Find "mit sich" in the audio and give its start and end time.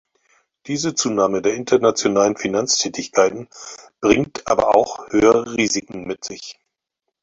6.07-6.57